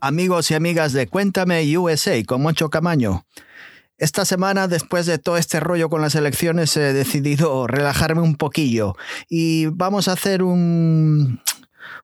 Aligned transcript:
Amigos 0.00 0.50
y 0.50 0.54
amigas 0.54 0.92
de 0.92 1.06
Cuéntame 1.06 1.78
USA 1.78 2.22
con 2.24 2.42
Moncho 2.42 2.68
Camaño. 2.68 3.24
Esta 3.96 4.24
semana, 4.24 4.68
después 4.68 5.06
de 5.06 5.18
todo 5.18 5.36
este 5.36 5.60
rollo 5.60 5.88
con 5.88 6.02
las 6.02 6.14
elecciones, 6.14 6.76
he 6.76 6.92
decidido 6.92 7.66
relajarme 7.66 8.20
un 8.20 8.36
poquillo 8.36 8.96
y 9.28 9.66
vamos 9.66 10.08
a 10.08 10.12
hacer 10.12 10.42
un, 10.42 11.40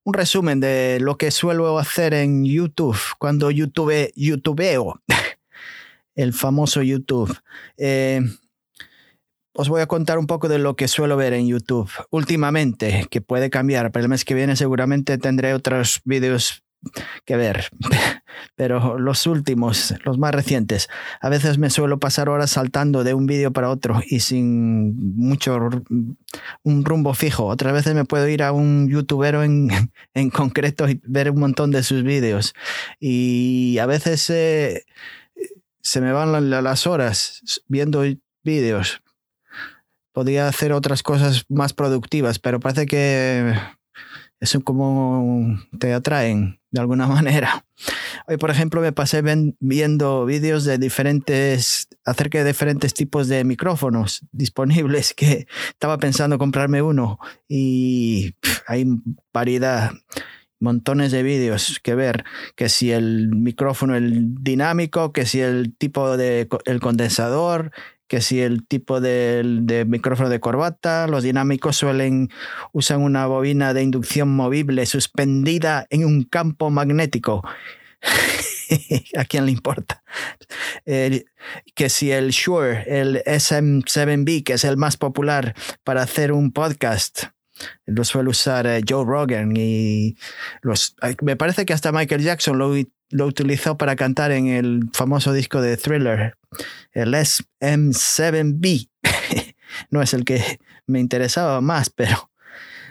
un 0.04 0.14
resumen 0.14 0.60
de 0.60 0.98
lo 1.00 1.18
que 1.18 1.30
suelo 1.30 1.78
hacer 1.78 2.14
en 2.14 2.44
YouTube 2.44 2.98
cuando 3.18 3.50
YouTube, 3.50 4.12
YouTubeo, 4.14 5.02
el 6.14 6.32
famoso 6.32 6.82
YouTube. 6.82 7.36
Eh, 7.76 8.22
os 9.52 9.68
voy 9.68 9.80
a 9.80 9.86
contar 9.86 10.18
un 10.18 10.26
poco 10.26 10.48
de 10.48 10.58
lo 10.58 10.76
que 10.76 10.88
suelo 10.88 11.16
ver 11.16 11.32
en 11.32 11.48
YouTube 11.48 11.90
últimamente, 12.10 13.06
que 13.10 13.20
puede 13.20 13.50
cambiar, 13.50 13.90
pero 13.92 14.04
el 14.04 14.08
mes 14.08 14.24
que 14.24 14.34
viene 14.34 14.56
seguramente 14.56 15.18
tendré 15.18 15.52
otros 15.52 16.00
vídeos 16.04 16.62
que 17.24 17.36
ver, 17.36 17.68
pero 18.56 18.98
los 18.98 19.26
últimos, 19.26 19.94
los 20.04 20.18
más 20.18 20.34
recientes, 20.34 20.88
a 21.20 21.28
veces 21.28 21.58
me 21.58 21.70
suelo 21.70 21.98
pasar 21.98 22.28
horas 22.28 22.50
saltando 22.50 23.04
de 23.04 23.14
un 23.14 23.26
vídeo 23.26 23.52
para 23.52 23.70
otro 23.70 24.00
y 24.06 24.20
sin 24.20 25.16
mucho 25.16 25.58
un 26.62 26.84
rumbo 26.84 27.14
fijo. 27.14 27.46
Otras 27.46 27.72
veces 27.72 27.94
me 27.94 28.04
puedo 28.04 28.28
ir 28.28 28.42
a 28.42 28.52
un 28.52 28.88
youtubero 28.88 29.42
en, 29.42 29.68
en 30.14 30.30
concreto 30.30 30.88
y 30.88 31.00
ver 31.04 31.30
un 31.30 31.40
montón 31.40 31.70
de 31.70 31.82
sus 31.82 32.02
vídeos. 32.02 32.54
Y 33.00 33.78
a 33.78 33.86
veces 33.86 34.28
eh, 34.30 34.84
se 35.80 36.00
me 36.00 36.12
van 36.12 36.50
las 36.50 36.86
horas 36.86 37.62
viendo 37.68 38.04
vídeos 38.44 39.02
podría 40.18 40.48
hacer 40.48 40.72
otras 40.72 41.04
cosas 41.04 41.44
más 41.48 41.72
productivas, 41.72 42.40
pero 42.40 42.58
parece 42.58 42.86
que 42.86 43.54
es 44.40 44.56
como 44.64 45.58
te 45.78 45.92
atraen 45.92 46.60
de 46.70 46.80
alguna 46.80 47.06
manera. 47.08 47.64
Hoy, 48.26 48.36
por 48.36 48.50
ejemplo, 48.50 48.80
me 48.80 48.92
pasé 48.92 49.22
viendo 49.60 50.26
vídeos 50.26 50.64
de 50.64 50.78
diferentes, 50.78 51.88
acerca 52.04 52.38
de 52.38 52.44
diferentes 52.44 52.94
tipos 52.94 53.28
de 53.28 53.44
micrófonos 53.44 54.26
disponibles 54.32 55.14
que 55.14 55.46
estaba 55.70 55.98
pensando 55.98 56.38
comprarme 56.38 56.82
uno 56.82 57.18
y 57.48 58.34
hay 58.66 58.86
variedad, 59.32 59.92
montones 60.60 61.12
de 61.12 61.22
vídeos 61.22 61.80
que 61.82 61.94
ver, 61.94 62.24
que 62.56 62.68
si 62.68 62.90
el 62.90 63.30
micrófono, 63.30 63.96
el 63.96 64.34
dinámico, 64.42 65.12
que 65.12 65.24
si 65.24 65.40
el 65.40 65.74
tipo 65.76 66.16
de 66.16 66.48
el 66.64 66.80
condensador, 66.80 67.70
que 68.08 68.20
si 68.20 68.40
el 68.40 68.66
tipo 68.66 69.00
de, 69.00 69.84
micrófono 69.86 70.28
de 70.28 70.40
corbata, 70.40 71.06
los 71.06 71.22
dinámicos 71.22 71.76
suelen 71.76 72.30
usar 72.72 72.98
una 72.98 73.26
bobina 73.26 73.74
de 73.74 73.82
inducción 73.82 74.28
movible 74.34 74.86
suspendida 74.86 75.86
en 75.90 76.04
un 76.04 76.24
campo 76.24 76.70
magnético. 76.70 77.46
¿A 79.16 79.24
quién 79.24 79.46
le 79.46 79.52
importa? 79.52 80.02
que 80.84 81.88
si 81.90 82.10
el 82.10 82.30
Shure, 82.30 82.84
el 82.86 83.22
SM7B, 83.24 84.42
que 84.42 84.54
es 84.54 84.64
el 84.64 84.76
más 84.76 84.96
popular 84.96 85.54
para 85.84 86.02
hacer 86.02 86.32
un 86.32 86.52
podcast, 86.52 87.24
lo 87.86 88.04
suele 88.04 88.30
usar 88.30 88.66
eh, 88.66 88.80
Joe 88.88 89.04
Rogan 89.04 89.54
y 89.56 90.16
los, 90.62 90.96
me 91.22 91.36
parece 91.36 91.66
que 91.66 91.72
hasta 91.72 91.92
Michael 91.92 92.22
Jackson 92.22 92.58
lo, 92.58 92.74
lo 93.10 93.26
utilizó 93.26 93.76
para 93.76 93.96
cantar 93.96 94.32
en 94.32 94.48
el 94.48 94.82
famoso 94.92 95.32
disco 95.32 95.60
de 95.60 95.76
Thriller, 95.76 96.34
el 96.98 97.14
SM7B. 97.14 98.90
no 99.90 100.02
es 100.02 100.14
el 100.14 100.24
que 100.24 100.60
me 100.86 101.00
interesaba 101.00 101.60
más, 101.60 101.90
pero 101.90 102.30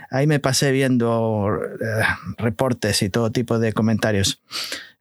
ahí 0.09 0.27
me 0.27 0.39
pasé 0.39 0.71
viendo 0.71 1.59
eh, 1.61 2.03
reportes 2.37 3.01
y 3.01 3.09
todo 3.09 3.31
tipo 3.31 3.59
de 3.59 3.73
comentarios. 3.73 4.41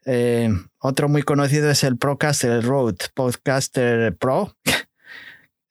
Eh, 0.05 0.51
otro 0.79 1.09
muy 1.09 1.23
conocido 1.23 1.71
es 1.71 1.85
el 1.85 1.97
Procaster, 1.97 2.63
Rode 2.63 3.07
Podcaster 3.15 4.17
Pro. 4.17 4.57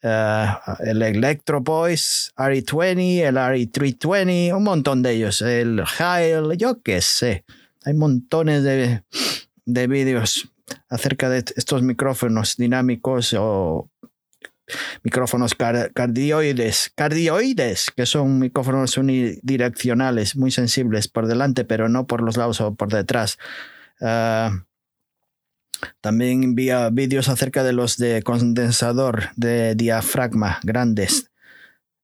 Eh, 0.07 0.45
el 0.81 1.01
Electro 1.01 1.61
Boys, 1.61 2.31
RE20, 2.37 3.21
el 3.23 3.37
RE320, 3.37 4.55
un 4.55 4.63
montón 4.63 5.01
de 5.01 5.13
ellos. 5.13 5.41
El 5.41 5.83
Heil, 5.97 6.55
yo 6.59 6.79
qué 6.83 7.01
sé. 7.01 7.43
Hay 7.85 7.95
montones 7.95 8.61
de, 8.61 9.01
de 9.65 9.87
vídeos 9.87 10.53
acerca 10.89 11.29
de 11.29 11.43
estos 11.55 11.81
micrófonos 11.81 12.57
dinámicos 12.57 13.35
o 13.37 13.89
micrófonos 15.03 15.55
cardioides, 15.55 16.91
cardioides, 16.95 17.91
que 17.95 18.05
son 18.05 18.39
micrófonos 18.39 18.97
unidireccionales, 18.97 20.35
muy 20.35 20.51
sensibles 20.51 21.07
por 21.07 21.27
delante, 21.27 21.65
pero 21.65 21.89
no 21.89 22.07
por 22.07 22.21
los 22.21 22.37
lados 22.37 22.61
o 22.61 22.73
por 22.73 22.91
detrás. 22.91 23.37
Ah, 24.01 24.65
también 26.01 26.43
envía 26.43 26.89
vídeos 26.89 27.29
acerca 27.29 27.63
de 27.63 27.73
los 27.73 27.97
de 27.97 28.23
condensador 28.23 29.29
de 29.35 29.75
diafragma 29.75 30.59
grandes 30.63 31.31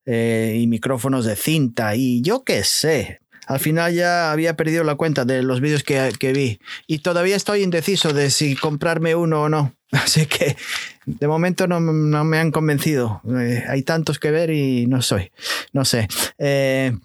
eh, 0.04 0.58
y 0.60 0.66
micrófonos 0.66 1.24
de 1.24 1.36
cinta 1.36 1.96
y 1.96 2.22
yo 2.22 2.44
qué 2.44 2.64
sé, 2.64 3.21
al 3.46 3.60
final 3.60 3.92
ya 3.92 4.30
había 4.30 4.56
perdido 4.56 4.84
la 4.84 4.94
cuenta 4.94 5.24
de 5.24 5.42
los 5.42 5.60
vídeos 5.60 5.82
que, 5.82 6.32
vi 6.32 6.60
y 6.86 6.98
todavía 6.98 7.36
estoy 7.36 7.62
indeciso 7.62 8.12
de 8.12 8.30
si 8.30 8.56
comprarme 8.56 9.14
uno 9.14 9.42
o 9.42 9.48
no. 9.48 9.74
Así 9.92 10.26
que 10.26 10.56
de 11.04 11.28
momento 11.28 11.66
no, 11.66 11.80
me 11.80 12.38
han 12.38 12.50
convencido. 12.50 13.20
Eh, 13.28 13.64
hay 13.68 13.82
tantos 13.82 14.18
que 14.18 14.30
ver 14.30 14.50
y 14.50 14.86
no 14.86 15.02
soy. 15.02 15.32
No 15.72 15.84
sé. 15.84 16.08
Eh, 16.38 16.96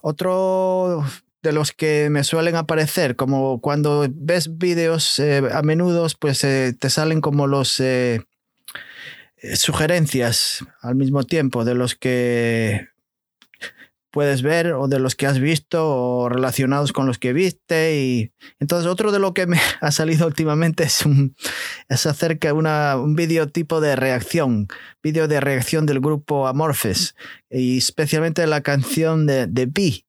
otro 0.00 1.04
de 1.42 1.52
los 1.52 1.72
que 1.72 2.08
me 2.10 2.22
suelen 2.22 2.54
aparecer, 2.54 3.16
como 3.16 3.60
cuando 3.60 4.06
ves 4.10 4.58
vídeos 4.58 5.18
eh, 5.18 5.42
a 5.52 5.62
menudo, 5.62 6.06
pues 6.20 6.40
te 6.40 6.90
salen 6.90 7.20
como 7.20 7.46
los 7.46 7.82
sugerencias 9.54 10.64
al 10.82 10.94
mismo 10.94 11.24
tiempo 11.24 11.64
de 11.64 11.74
los 11.74 11.94
que 11.94 12.88
puedes 14.16 14.40
ver 14.40 14.72
o 14.72 14.88
de 14.88 14.98
los 14.98 15.14
que 15.14 15.26
has 15.26 15.38
visto 15.38 15.86
o 15.86 16.30
relacionados 16.30 16.94
con 16.94 17.06
los 17.06 17.18
que 17.18 17.34
viste. 17.34 18.00
Y 18.00 18.32
entonces 18.58 18.90
otro 18.90 19.12
de 19.12 19.18
lo 19.18 19.34
que 19.34 19.46
me 19.46 19.60
ha 19.82 19.90
salido 19.90 20.26
últimamente 20.26 20.84
es, 20.84 21.04
un, 21.04 21.36
es 21.90 22.06
acerca 22.06 22.48
de 22.48 22.54
una, 22.54 22.96
un 22.96 23.14
vídeo 23.14 23.46
tipo 23.46 23.78
de 23.82 23.94
reacción, 23.94 24.68
vídeo 25.02 25.28
de 25.28 25.38
reacción 25.42 25.84
del 25.84 26.00
grupo 26.00 26.46
Amorphes 26.46 27.14
y 27.50 27.76
especialmente 27.76 28.46
la 28.46 28.62
canción 28.62 29.26
de, 29.26 29.48
de 29.48 29.66
B. 29.66 30.06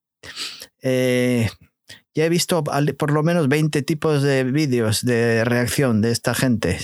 Eh, 0.82 1.50
ya 2.16 2.24
he 2.24 2.30
visto 2.30 2.64
por 2.64 3.12
lo 3.12 3.24
menos 3.24 3.50
20 3.50 3.82
tipos 3.82 4.24
de 4.24 4.46
vídeos 4.46 5.04
de 5.04 5.44
reacción 5.44 6.00
de 6.00 6.12
esta 6.12 6.34
gente, 6.34 6.80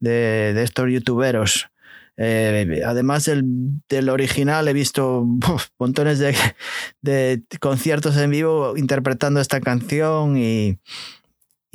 de, 0.00 0.54
de 0.54 0.62
estos 0.62 0.90
youtuberos. 0.90 1.68
Eh, 2.16 2.82
además 2.86 3.24
del, 3.24 4.08
original, 4.08 4.68
he 4.68 4.72
visto 4.72 5.26
montones 5.78 6.18
de, 6.18 7.42
conciertos 7.60 8.16
en 8.16 8.30
vivo 8.30 8.76
interpretando 8.76 9.40
esta 9.40 9.60
canción 9.60 10.36
y, 10.36 10.78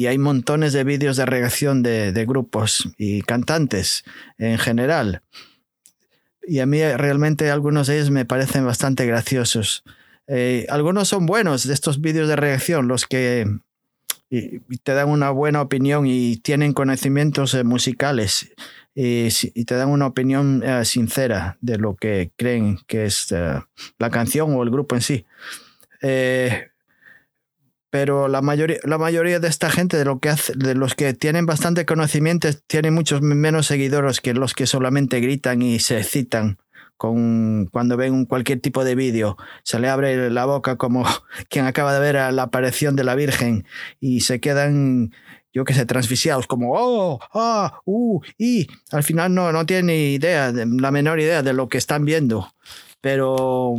hay 0.07 0.17
montones 0.17 0.71
de 0.71 0.85
vídeos 0.85 1.17
de 1.17 1.25
reacción 1.25 1.83
de, 1.83 2.25
grupos 2.25 2.89
y 2.97 3.21
cantantes 3.23 4.05
en 4.37 4.57
general. 4.57 5.23
Y 6.47 6.59
a 6.59 6.65
mí 6.65 6.81
realmente 6.81 7.51
algunos 7.51 7.87
de 7.87 7.97
ellos 7.97 8.09
me 8.09 8.23
parecen 8.23 8.65
bastante 8.65 9.05
graciosos. 9.05 9.83
Eh, 10.25 10.65
algunos 10.69 11.09
son 11.09 11.25
buenos 11.25 11.67
de 11.67 11.73
estos 11.73 11.99
vídeos 11.99 12.29
de 12.29 12.37
reacción, 12.37 12.87
los 12.87 13.05
que 13.05 13.45
te 14.29 14.93
dan 14.93 15.09
una 15.09 15.31
buena 15.31 15.61
opinión 15.61 16.05
y 16.07 16.37
tienen 16.37 16.73
conocimientos 16.73 17.53
eh, 17.53 17.63
musicales 17.65 18.53
y, 19.01 19.63
te 19.63 19.75
dan 19.75 19.89
una 19.89 20.07
opinión 20.07 20.61
eh, 20.61 20.83
sincera 20.83 21.57
de 21.61 21.77
lo 21.77 21.95
que 21.95 22.31
creen 22.35 22.79
que 22.85 23.05
es 23.05 23.31
eh, 23.31 23.61
la 23.97 24.09
canción 24.09 24.53
o 24.53 24.63
el 24.63 24.69
grupo 24.69 24.95
en 24.95 25.01
sí. 25.01 25.25
Eh, 26.01 26.67
pero 27.89 28.27
la 28.27 28.41
mayoría, 28.41 28.77
la 28.83 28.97
mayoría 28.97 29.39
de 29.39 29.47
esta 29.47 29.71
gente, 29.71 29.95
de, 29.95 30.03
lo 30.03 30.19
que 30.19 30.27
hace, 30.27 30.51
de 30.53 30.75
los 30.75 30.95
que 30.95 31.13
tienen 31.13 31.45
bastante 31.45 31.85
conocimiento, 31.85 32.49
tienen 32.67 32.93
muchos 32.93 33.21
menos 33.21 33.67
seguidores 33.67 34.19
que 34.19 34.33
los 34.33 34.53
que 34.53 34.67
solamente 34.67 35.21
gritan 35.21 35.61
y 35.61 35.79
se 35.79 35.99
excitan 35.99 36.57
con, 36.99 37.67
cuando 37.71 37.95
ven 37.95 38.25
cualquier 38.25 38.59
tipo 38.59 38.83
de 38.83 38.93
vídeo. 38.93 39.37
Se 39.63 39.79
le 39.79 39.87
abre 39.87 40.29
la 40.29 40.43
boca 40.43 40.75
como 40.75 41.05
quien 41.49 41.65
acaba 41.65 41.93
de 41.93 41.99
ver 41.99 42.33
la 42.33 42.43
aparición 42.43 42.97
de 42.97 43.05
la 43.05 43.15
Virgen 43.15 43.65
y 44.01 44.19
se 44.19 44.41
quedan 44.41 45.11
yo 45.51 45.63
que 45.63 45.73
sé, 45.73 45.85
transfisiados, 45.85 46.45
como, 46.45 46.73
oh, 46.75 47.19
ah, 47.33 47.81
uh, 47.85 48.21
y 48.37 48.67
al 48.91 49.01
final 49.01 49.33
no, 49.33 49.51
no 49.51 49.65
tienen 49.65 49.87
ni 49.87 50.13
idea, 50.13 50.51
la 50.53 50.91
menor 50.91 51.19
idea 51.19 51.41
de 51.41 51.53
lo 51.53 51.69
que 51.69 51.79
están 51.79 52.05
viendo. 52.05 52.53
Pero 53.01 53.75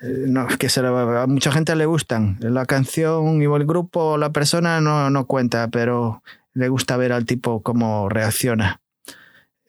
eh, 0.00 0.24
no, 0.28 0.46
que 0.46 0.68
a 0.74 1.26
mucha 1.26 1.52
gente 1.52 1.76
le 1.76 1.86
gustan. 1.86 2.38
La 2.40 2.64
canción 2.64 3.42
y 3.42 3.44
el 3.44 3.66
grupo, 3.66 4.16
la 4.16 4.32
persona 4.32 4.80
no, 4.80 5.10
no 5.10 5.26
cuenta, 5.26 5.68
pero 5.68 6.22
le 6.54 6.68
gusta 6.68 6.96
ver 6.96 7.12
al 7.12 7.26
tipo 7.26 7.62
cómo 7.62 8.08
reacciona. 8.08 8.80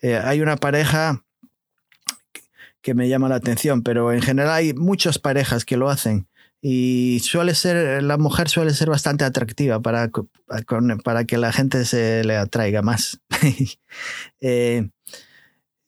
Eh, 0.02 0.18
hay 0.18 0.42
una 0.42 0.58
pareja 0.58 1.23
que 2.84 2.94
me 2.94 3.10
llama 3.10 3.30
la 3.30 3.36
atención, 3.36 3.82
pero 3.82 4.14
en 4.14 4.22
general 4.22 4.52
hay 4.52 4.74
muchas 4.74 5.18
parejas 5.18 5.66
que 5.66 5.78
lo 5.78 5.90
hacen 5.90 6.28
y 6.66 7.20
suele 7.22 7.56
ser, 7.56 8.02
la 8.04 8.18
mujer 8.18 8.48
suele 8.48 8.74
ser 8.74 8.90
bastante 8.90 9.26
atractiva 9.26 9.82
para, 9.82 10.10
para 11.04 11.26
que 11.26 11.38
la 11.38 11.52
gente 11.52 11.84
se 11.84 12.24
le 12.24 12.38
atraiga 12.38 12.82
más. 12.82 13.20
Eh, 14.40 14.90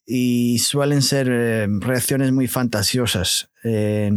y 0.06 0.60
suelen 0.60 1.02
ser 1.02 1.28
eh, 1.32 1.68
reacciones 1.80 2.32
muy 2.32 2.48
fantasiosas. 2.48 3.50
Eh, 3.64 4.12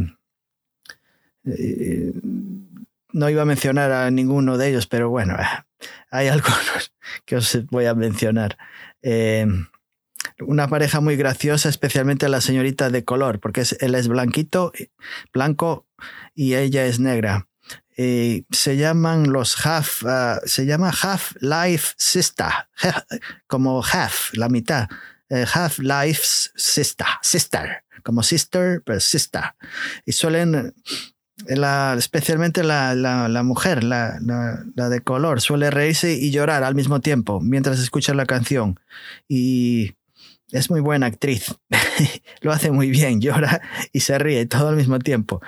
no 3.13 3.31
iba 3.31 3.43
a 3.43 3.47
mencionar 3.47 3.91
a 3.91 4.11
ninguno 4.11 4.59
de 4.59 4.69
ellos, 4.69 4.87
pero 4.87 5.09
bueno, 5.11 5.37
hay 6.11 6.27
algunos 6.29 6.93
que 7.25 7.37
os 7.37 7.67
voy 7.67 7.87
a 7.87 7.95
mencionar 7.95 8.59
una 10.41 10.69
pareja 10.69 11.01
muy 11.01 11.17
graciosa, 11.17 11.69
especialmente 11.69 12.29
la 12.29 12.41
señorita 12.41 12.91
de 12.91 13.05
color, 13.05 13.41
porque 13.41 13.65
él 13.81 13.95
es 13.95 14.09
blanquito, 14.09 14.73
blanco 15.33 15.87
y 16.35 16.55
ella 16.55 16.87
es 16.87 17.01
negra. 17.01 17.49
se 17.97 18.77
llaman 18.77 19.33
los 19.33 19.67
half, 19.67 20.05
ah, 20.07 20.41
se 20.45 20.67
llama 20.67 20.91
Half 20.91 21.37
Life 21.41 21.95
Sister, 21.97 22.53
como 23.47 23.83
half, 23.83 24.33
la 24.35 24.49
mitad. 24.49 24.89
Eh, 25.31 25.45
half 25.53 25.79
Life 25.79 26.23
Sister, 26.57 27.07
sister, 27.23 27.85
como 28.03 28.23
sister, 28.23 28.83
pero 28.85 29.01
sister. 29.01 29.43
Y 30.07 30.13
suelen, 30.13 30.75
la, 31.47 31.95
especialmente 31.99 32.63
la, 32.63 32.95
la, 32.95 33.43
mujer, 33.43 33.85
la, 33.85 34.19
la, 34.21 34.89
de 34.89 35.01
color, 35.01 35.41
suele 35.41 35.71
reírse 35.71 36.13
y 36.13 36.31
llorar 36.31 36.65
al 36.65 36.75
mismo 36.75 37.01
tiempo 37.01 37.41
mientras 37.41 37.79
escucha 37.79 38.15
la 38.15 38.27
canción. 38.27 38.81
Y 39.29 39.97
es 40.53 40.71
muy 40.71 40.81
buena 40.81 41.07
actriz. 41.07 41.55
Lo 42.41 42.53
hace 42.53 42.71
muy 42.71 42.91
bien, 42.91 43.21
llora 43.21 43.61
y 43.93 44.01
se 44.01 44.19
ríe 44.19 44.47
todo 44.47 44.69
al 44.69 44.77
mismo 44.77 44.99
tiempo. 44.99 45.41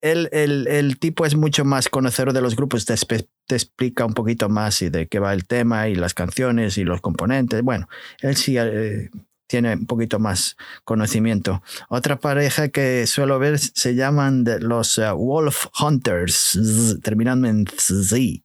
El, 0.00 0.28
el, 0.32 0.98
tipo 1.00 1.26
es 1.26 1.34
mucho 1.34 1.64
más 1.64 1.88
conocedor 1.88 2.32
de 2.32 2.40
los 2.40 2.54
grupos, 2.54 2.84
te, 2.84 2.94
te, 2.94 3.54
explica 3.54 4.04
un 4.04 4.14
poquito 4.14 4.48
más 4.48 4.80
y 4.82 4.90
de 4.90 5.08
qué 5.08 5.18
va 5.18 5.32
el 5.32 5.44
tema 5.44 5.88
y 5.88 5.96
las 5.96 6.14
canciones 6.14 6.78
y 6.78 6.84
los 6.84 7.00
componentes. 7.00 7.62
Bueno, 7.62 7.88
él 8.20 8.36
sí 8.36 8.56
eh, 8.56 9.10
tiene 9.48 9.74
un 9.74 9.86
poquito 9.86 10.20
más 10.20 10.56
conocimiento. 10.84 11.62
Otra 11.88 12.20
pareja 12.20 12.68
que 12.68 13.08
suelo 13.08 13.40
ver 13.40 13.58
se 13.58 13.96
llaman 13.96 14.44
los 14.60 14.98
eh, 14.98 15.10
Wolf 15.10 15.66
Hunters, 15.80 16.98
terminando 17.02 17.48
en 17.48 17.66
Z. 17.66 18.44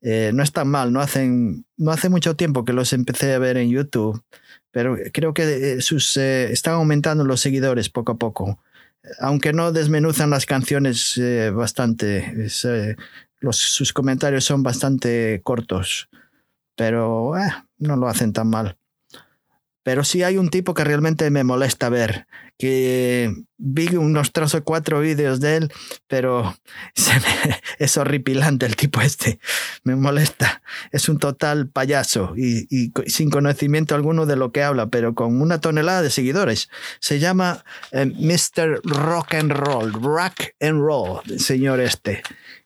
Eh, 0.00 0.30
no 0.32 0.42
están 0.42 0.68
mal, 0.68 0.92
no 0.92 1.00
hacen, 1.00 1.66
no 1.76 1.90
hace 1.90 2.08
mucho 2.08 2.36
tiempo 2.36 2.64
que 2.64 2.72
los 2.72 2.92
empecé 2.92 3.34
a 3.34 3.38
ver 3.38 3.56
en 3.56 3.70
YouTube, 3.70 4.22
pero 4.70 4.96
creo 5.12 5.34
que 5.34 5.72
eh, 5.74 5.80
sus, 5.80 6.16
eh, 6.16 6.52
están 6.52 6.74
aumentando 6.74 7.24
los 7.24 7.40
seguidores 7.40 7.88
poco 7.88 8.12
a 8.12 8.18
poco. 8.18 8.60
Aunque 9.20 9.52
no 9.52 9.72
desmenuzan 9.72 10.30
las 10.30 10.46
canciones 10.46 11.20
bastante, 11.54 12.48
los, 13.40 13.56
sus 13.56 13.92
comentarios 13.92 14.44
son 14.44 14.62
bastante 14.62 15.40
cortos, 15.44 16.08
pero 16.76 17.32
no 17.78 17.96
lo 17.96 18.08
hacen 18.08 18.32
tan 18.32 18.50
mal. 18.50 18.77
Pero 19.88 20.04
sí 20.04 20.22
hay 20.22 20.36
un 20.36 20.50
tipo 20.50 20.74
que 20.74 20.84
realmente 20.84 21.30
me 21.30 21.44
molesta 21.44 21.88
ver, 21.88 22.26
que 22.58 23.34
vi 23.56 23.96
unos 23.96 24.32
tres 24.34 24.54
o 24.54 24.62
cuatro 24.62 25.00
vídeos 25.00 25.40
de 25.40 25.56
él, 25.56 25.72
pero 26.06 26.54
es 27.78 27.96
horripilante 27.96 28.66
el 28.66 28.76
tipo 28.76 29.00
este, 29.00 29.40
me 29.84 29.96
molesta. 29.96 30.60
Es 30.92 31.08
un 31.08 31.18
total 31.18 31.70
payaso 31.70 32.34
y, 32.36 32.92
sin 33.06 33.30
conocimiento 33.30 33.94
alguno 33.94 34.26
de 34.26 34.36
lo 34.36 34.52
que 34.52 34.62
habla, 34.62 34.88
pero 34.88 35.14
con 35.14 35.40
una 35.40 35.58
tonelada 35.58 36.02
de 36.02 36.10
seguidores. 36.10 36.68
Se 37.00 37.18
llama 37.18 37.64
eh, 37.90 38.04
Mr. 38.04 38.82
Rock 38.84 39.36
and 39.36 39.52
Roll, 39.52 39.90
Rock 39.94 40.50
and 40.60 40.82
Roll, 40.82 41.22
señor 41.38 41.80
este, 41.80 42.22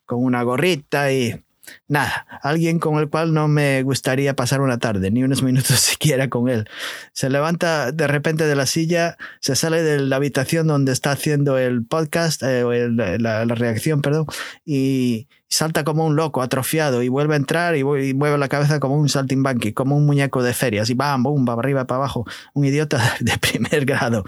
con 0.06 0.24
una 0.24 0.42
gorrita 0.42 1.12
y 1.12 1.40
Nada, 1.88 2.26
alguien 2.42 2.78
con 2.78 2.98
el 2.98 3.08
cual 3.08 3.32
no 3.32 3.46
me 3.48 3.82
gustaría 3.82 4.34
pasar 4.34 4.60
una 4.60 4.78
tarde, 4.78 5.10
ni 5.10 5.22
unos 5.22 5.42
minutos 5.42 5.78
siquiera 5.80 6.28
con 6.28 6.48
él. 6.48 6.68
Se 7.12 7.30
levanta 7.30 7.92
de 7.92 8.06
repente 8.06 8.46
de 8.46 8.56
la 8.56 8.66
silla, 8.66 9.16
se 9.40 9.56
sale 9.56 9.82
de 9.82 10.00
la 10.00 10.16
habitación 10.16 10.66
donde 10.66 10.92
está 10.92 11.12
haciendo 11.12 11.58
el 11.58 11.84
podcast, 11.84 12.42
eh, 12.42 12.88
la, 12.90 13.44
la, 13.44 13.54
reacción, 13.54 14.02
perdón, 14.02 14.26
y, 14.64 15.28
salta 15.52 15.84
como 15.84 16.06
un 16.06 16.16
loco, 16.16 16.40
atrofiado, 16.40 17.02
y 17.02 17.08
vuelve 17.08 17.34
a 17.34 17.36
entrar 17.36 17.76
y, 17.76 17.84
mueve 17.84 18.38
la 18.38 18.48
cabeza 18.48 18.80
como 18.80 18.96
un 18.96 19.10
saltimbanqui, 19.10 19.74
como 19.74 19.96
un 19.96 20.06
muñeco 20.06 20.42
de 20.42 20.54
ferias, 20.54 20.88
y 20.88 20.94
bam, 20.94 21.22
bum, 21.22 21.46
va 21.46 21.52
arriba, 21.52 21.86
para 21.86 21.98
abajo. 21.98 22.26
Un 22.54 22.64
idiota 22.64 23.16
de 23.20 23.36
primer 23.36 23.84
grado. 23.84 24.24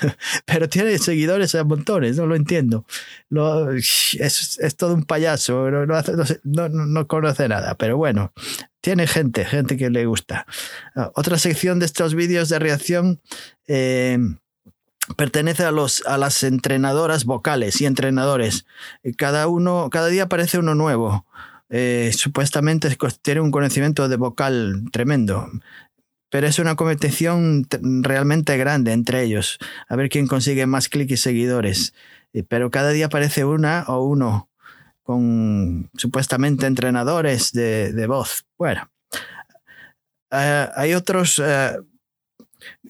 Pero 0.44 0.68
tiene 0.68 0.96
seguidores 0.98 1.54
a 1.56 1.64
montones, 1.64 2.16
no 2.16 2.26
lo 2.26 2.36
entiendo. 2.36 2.86
es, 3.74 4.58
es, 4.60 4.76
todo 4.76 4.94
un 4.94 5.02
payaso, 5.02 5.68
no, 5.68 5.84
no, 5.84 6.68
no, 6.68 7.06
conoce 7.08 7.48
nada, 7.48 7.74
pero 7.74 7.96
bueno. 7.96 8.32
Tiene 8.80 9.08
gente, 9.08 9.44
gente 9.44 9.76
que 9.76 9.90
le 9.90 10.06
gusta. 10.06 10.46
Ah, 10.94 11.10
otra 11.16 11.36
sección 11.38 11.80
de 11.80 11.86
estos 11.86 12.14
vídeos 12.14 12.48
de 12.48 12.60
reacción 12.60 13.20
eh, 13.66 14.18
pertenece 15.16 15.64
a, 15.64 15.70
los, 15.70 16.04
a 16.06 16.18
las 16.18 16.42
entrenadoras 16.42 17.24
vocales 17.24 17.80
y 17.80 17.86
entrenadores. 17.86 18.66
Eh, 19.02 19.14
cada 19.14 19.48
uno, 19.48 19.88
cada 19.90 20.08
día 20.08 20.24
aparece 20.24 20.58
uno 20.58 20.74
nuevo. 20.74 21.26
Eh, 21.70 22.10
supuestamente 22.14 22.96
tiene 23.22 23.40
un 23.40 23.50
conocimiento 23.50 24.08
de 24.08 24.16
vocal 24.16 24.84
tremendo. 24.92 25.48
Pero 26.30 26.46
es 26.46 26.58
una 26.58 26.76
competición 26.76 27.66
realmente 28.02 28.56
grande 28.58 28.92
entre 28.92 29.22
ellos. 29.22 29.58
A 29.88 29.96
ver 29.96 30.08
quién 30.10 30.26
consigue 30.26 30.66
más 30.66 30.88
clics 30.88 31.12
y 31.12 31.16
seguidores. 31.16 31.94
Eh, 32.32 32.42
pero 32.42 32.70
cada 32.70 32.90
día 32.90 33.06
aparece 33.06 33.44
una 33.44 33.84
o 33.88 34.02
uno 34.02 34.50
con 35.02 35.90
supuestamente 35.96 36.66
entrenadores 36.66 37.52
de, 37.52 37.94
de 37.94 38.06
voz. 38.06 38.44
Bueno, 38.58 38.90
hay 40.30 40.92
otros 40.92 41.40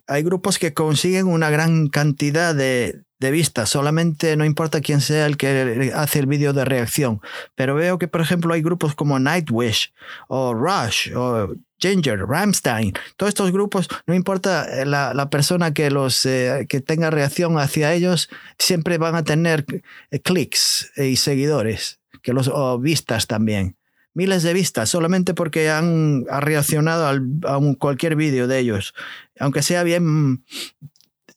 hay 0.06 0.22
grupos 0.22 0.58
que 0.58 0.74
consiguen 0.74 1.26
una 1.26 1.50
gran 1.50 1.88
cantidad 1.88 2.54
de, 2.54 3.02
vistas, 3.20 3.68
solamente 3.68 4.36
no 4.36 4.44
importa 4.44 4.80
quién 4.80 5.00
sea 5.00 5.26
el 5.26 5.36
que 5.36 5.92
hace 5.94 6.20
el 6.20 6.26
vídeo 6.26 6.52
de 6.52 6.64
reacción, 6.64 7.20
pero 7.56 7.74
veo 7.74 7.98
que 7.98 8.06
por 8.08 8.20
ejemplo 8.20 8.54
hay 8.54 8.62
grupos 8.62 8.94
como 8.94 9.18
Nightwish 9.18 9.92
o 10.28 10.54
Rush 10.54 11.12
o 11.14 11.54
Ginger, 11.80 12.20
Ramstein, 12.26 12.92
todos 13.16 13.30
estos 13.30 13.52
grupos, 13.52 13.88
no 14.06 14.14
importa 14.14 14.66
eh, 14.82 14.86
la, 14.86 15.30
persona 15.30 15.72
que, 15.72 15.90
los, 15.90 16.26
eh, 16.26 16.66
que 16.68 16.80
tenga 16.80 17.10
reacción 17.10 17.58
hacia 17.58 17.92
ellos, 17.92 18.28
siempre 18.58 18.98
van 18.98 19.14
a 19.14 19.24
tener 19.24 19.64
eh, 20.10 20.20
clics 20.20 20.92
y 20.96 21.16
seguidores, 21.16 22.00
que 22.22 22.32
los, 22.32 22.48
o 22.48 22.78
vistas 22.78 23.26
también 23.26 23.77
miles 24.18 24.42
de 24.42 24.52
vistas 24.52 24.90
solamente 24.90 25.32
porque 25.32 25.70
han, 25.70 26.26
reaccionado 26.40 27.06
a 27.06 27.60
cualquier 27.78 28.16
vídeo 28.16 28.48
de 28.48 28.58
ellos. 28.58 28.92
Aunque 29.38 29.62
sea 29.62 29.84
bien 29.84 30.42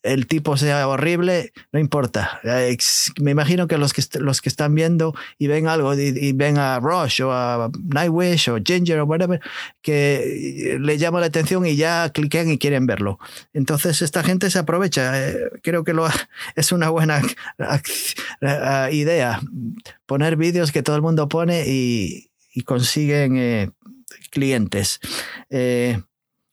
el 0.02 0.26
tipo 0.26 0.58
sea 0.58 0.88
horrible, 0.88 1.54
no 1.72 1.80
importa. 1.80 2.42
Me 3.22 3.30
imagino 3.30 3.68
que 3.68 3.78
los 3.78 3.94
que, 3.94 4.02
los 4.20 4.42
que 4.42 4.50
están 4.50 4.74
viendo 4.74 5.14
y 5.38 5.46
ven 5.46 5.68
algo 5.68 5.94
y, 5.94 6.34
ven 6.34 6.58
a 6.58 6.80
Rush 6.80 7.22
o 7.22 7.32
a 7.32 7.70
Nightwish 7.84 8.50
o 8.50 8.58
Ginger 8.66 9.00
o 9.00 9.06
whatever, 9.06 9.40
que 9.84 10.80
le 10.82 10.98
llama 10.98 11.20
la 11.20 11.28
atención 11.28 11.68
y 11.68 11.76
ya 11.76 12.10
cliquean 12.10 12.50
y 12.50 12.58
quieren 12.58 12.88
verlo. 12.88 13.20
Entonces 13.54 14.02
esta 14.02 14.24
gente 14.24 14.50
se 14.50 14.58
aprovecha. 14.58 15.30
Eh, 15.30 15.52
creo 15.62 15.84
que 15.84 15.94
lo, 15.94 16.08
es 16.56 16.72
una 16.72 16.90
buena 16.90 17.22
idea 18.92 19.40
poner 20.08 20.36
vídeos 20.36 20.72
que 20.72 20.82
todo 20.82 20.96
el 20.96 21.04
mundo 21.04 21.30
pone 21.30 21.66
y, 21.68 22.31
y 22.54 22.62
consiguen 22.62 23.38
eh, 23.38 23.72
clientes. 24.32 25.00
Eh, 25.50 26.02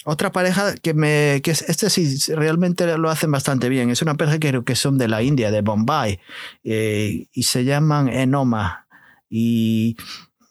otra 0.05 0.33
pareja 0.33 0.75
que 0.75 0.95
me. 0.95 1.41
Que 1.43 1.51
este 1.51 1.91
sí 1.91 2.33
realmente 2.33 2.97
lo 2.97 3.11
hacen 3.11 3.31
bastante 3.31 3.69
bien. 3.69 3.91
Es 3.91 4.01
una 4.01 4.15
pareja 4.15 4.39
que 4.39 4.49
creo 4.49 4.65
que 4.65 4.77
son 4.77 4.97
de 4.97 5.09
la 5.09 5.23
India, 5.23 5.51
de 5.51 5.61
Bombay. 5.61 6.19
Eh, 6.65 7.27
y 7.33 7.43
se 7.43 7.65
llaman 7.65 8.09
Enoma. 8.09 8.87
Y 9.29 9.97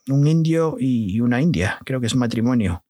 un 0.08 0.26
indio 0.26 0.76
y 0.78 1.20
una 1.20 1.40
india. 1.40 1.78
Creo 1.84 2.00
que 2.00 2.06
es 2.06 2.14
matrimonio. 2.14 2.84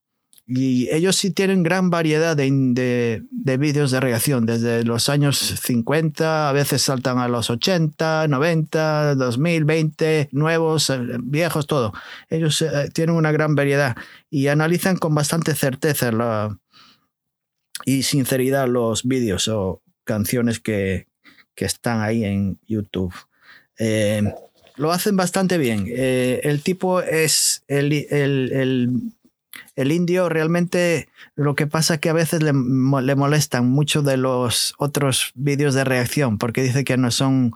Y 0.51 0.89
ellos 0.91 1.15
sí 1.15 1.29
tienen 1.29 1.61
gran 1.61 1.91
variedad 1.91 2.35
de, 2.35 3.21
de, 3.29 3.57
vídeos 3.57 3.91
de 3.91 3.99
reacción, 3.99 4.47
desde 4.47 4.83
los 4.83 5.07
años 5.07 5.37
50, 5.37 6.49
a 6.49 6.51
veces 6.53 6.81
saltan 6.81 7.19
a 7.19 7.27
los 7.27 7.51
80, 7.51 8.27
90, 8.27 9.13
2020, 9.13 10.29
nuevos, 10.31 10.89
eh, 10.89 10.97
viejos, 11.21 11.67
todo. 11.67 11.93
Ellos 12.31 12.63
eh, 12.63 12.89
tienen 12.91 13.15
una 13.15 13.31
gran 13.31 13.53
variedad 13.53 13.95
y 14.31 14.47
analizan 14.47 14.97
con 14.97 15.13
bastante 15.13 15.53
certeza 15.53 16.09
y 17.85 18.01
sinceridad 18.01 18.67
los 18.67 19.03
vídeos 19.03 19.47
o 19.49 19.83
canciones 20.03 20.59
que, 20.59 21.05
que 21.53 21.65
están 21.65 22.01
ahí 22.01 22.25
en 22.25 22.57
YouTube. 22.67 23.13
Eh, 23.77 24.23
lo 24.77 24.91
hacen 24.91 25.15
bastante 25.15 25.59
bien. 25.59 25.85
el 25.95 26.63
tipo 26.63 27.01
es 27.01 27.63
el, 27.67 27.93
el 28.09 28.51
el 28.51 29.18
indio 29.91 30.29
realmente 30.29 31.09
lo 31.35 31.55
que 31.55 31.67
pasa 31.67 31.95
es 31.95 31.99
que 31.99 32.09
a 32.09 32.13
veces 32.13 32.43
le, 32.43 32.51
le 32.53 33.15
molestan 33.15 33.67
mucho 33.67 34.01
de 34.01 34.17
los 34.17 34.73
otros 34.77 35.31
vídeos 35.35 35.73
de 35.73 35.83
reacción 35.83 36.37
porque 36.37 36.61
dice 36.61 36.83
que 36.83 36.97
no 36.97 37.11
son 37.11 37.53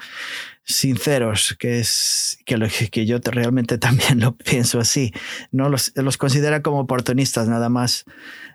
sinceros, 0.63 1.55
que 1.60 1.79
es 1.79 2.39
que, 2.45 2.57
lo, 2.57 2.67
que 2.91 3.05
yo 3.05 3.19
realmente 3.24 3.77
también 3.79 4.19
lo 4.19 4.36
pienso 4.36 4.79
así. 4.79 5.13
No 5.51 5.69
los, 5.69 5.91
los 5.95 6.17
considera 6.17 6.62
como 6.62 6.79
oportunistas 6.79 7.48
nada 7.48 7.69
más. 7.69 8.05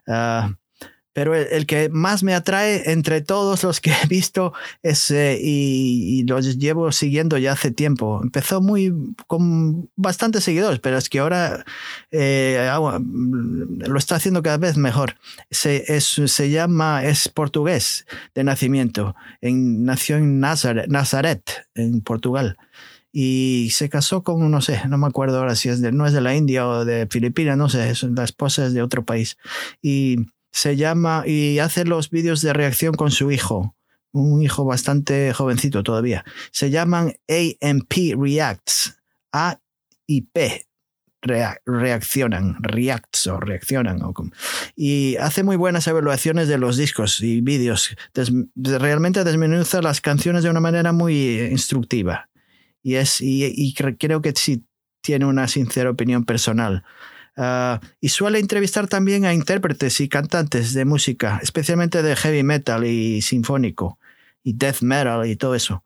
Uh, 0.07 0.55
pero 1.19 1.35
el, 1.35 1.67
que 1.67 1.89
más 1.89 2.23
me 2.23 2.33
atrae 2.33 2.93
entre 2.93 3.23
todos 3.23 3.65
los 3.65 3.81
que 3.81 3.91
he 3.91 4.07
visto 4.07 4.53
es, 4.85 5.11
eh, 5.11 5.37
y, 5.43 6.23
los 6.29 6.59
llevo 6.59 6.93
siguiendo 6.93 7.39
ya 7.39 7.51
hace 7.51 7.73
tiempo. 7.73 8.21
Empezó 8.23 8.61
muy 8.61 8.95
con 9.27 9.91
bastantes 9.97 10.45
seguidores, 10.45 10.79
pero 10.79 10.97
es 10.97 11.09
que 11.09 11.19
ahora 11.19 11.65
eh, 12.13 12.71
lo 12.79 13.99
está 13.99 14.15
haciendo 14.15 14.45
cada 14.45 14.59
vez 14.59 14.77
mejor. 14.77 15.17
Se, 15.51 15.93
es, 15.93 16.05
se 16.05 16.51
llama, 16.51 17.05
es 17.05 17.29
portugués 17.29 18.07
de 18.37 18.45
nacimiento. 18.45 19.17
En, 19.41 19.83
nació 19.83 20.19
en 20.19 20.39
Nazaret, 20.39 20.87
Nazaret, 20.87 21.67
en 21.75 22.01
Portugal 22.01 22.57
y 23.11 23.71
se 23.73 23.89
casó 23.89 24.23
con, 24.23 24.49
no 24.49 24.61
sé, 24.61 24.83
no 24.87 24.99
me 24.99 25.07
acuerdo 25.09 25.39
ahora 25.39 25.57
si 25.57 25.69
es 25.69 25.81
de, 25.81 25.91
no 25.91 26.07
es 26.07 26.13
de 26.13 26.21
la 26.21 26.37
India 26.37 26.69
o 26.69 26.85
de 26.85 27.09
Filipinas, 27.11 27.57
no 27.57 27.69
sé, 27.69 27.91
es, 27.91 28.05
la 28.05 28.23
esposa 28.23 28.67
es 28.67 28.75
de 28.75 28.83
otro 28.83 29.05
país. 29.05 29.39
Y 29.83 30.19
se 30.59 30.75
llama 30.75 31.23
y 31.25 31.61
hace 31.61 31.85
los 31.85 32.11
vídeos 32.11 32.43
de 32.43 32.53
reacción 32.53 32.95
con 32.95 33.12
su 33.12 33.31
hijo, 33.31 33.77
un 34.11 34.43
hijo 34.43 34.65
bastante 34.65 35.33
jovencito 35.33 35.85
todavía. 35.85 36.25
Se 36.50 36.71
llaman 36.71 37.15
AMP 37.29 37.93
Reacts, 38.19 38.99
A 39.33 39.61
y 40.05 40.23
P. 40.23 40.67
reaccionan, 41.23 42.57
reacts 42.61 43.29
o 43.29 43.38
reaccionan. 43.38 44.00
y 44.75 45.15
hace 45.17 45.45
muy 45.45 45.55
buenas 45.55 45.87
evaluaciones 45.87 46.49
de 46.49 46.59
los 46.59 46.77
discos 46.77 47.21
y 47.21 47.41
vídeos. 47.41 47.97
realmente 48.57 49.23
desmenuza 49.23 49.81
las 49.81 50.00
canciones 50.00 50.43
de 50.43 50.50
una 50.50 50.61
manera 50.61 50.91
muy 50.93 51.38
instructiva. 51.53 52.31
Y, 52.83 52.97
es, 52.97 53.21
y 53.21 53.75
creo 53.75 54.23
que 54.23 54.33
sí 54.35 54.65
tiene 55.03 55.25
una 55.27 55.47
sincera 55.47 55.91
opinión 55.91 56.25
personal. 56.25 56.83
Ah, 57.40 57.80
y 58.00 58.09
suele 58.09 58.40
entrevistar 58.40 58.88
también 58.88 59.25
a 59.25 59.33
intérpretes 59.33 60.00
y 60.00 60.09
cantantes 60.09 60.75
de 60.75 60.85
música, 60.85 61.38
especialmente 61.40 62.02
de 62.02 62.16
heavy 62.16 62.42
metal 62.42 62.85
y 62.85 63.23
sinfónico 63.23 63.97
y 64.42 64.54
death 64.54 64.83
metal 64.83 65.25
y 65.25 65.37
todo 65.37 65.54
eso. 65.54 65.85